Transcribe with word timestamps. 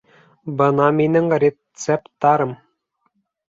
Бына 0.61 0.87
минең 1.01 1.29
рецепттарым 1.45 2.59